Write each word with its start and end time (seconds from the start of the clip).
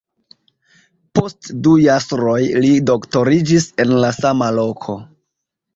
Post 1.19 1.51
du 1.67 1.75
jasroj 1.83 2.39
li 2.65 2.73
doktoriĝis 2.93 3.71
en 3.87 3.95
la 4.07 4.15
sama 4.23 4.53
loko. 4.61 5.03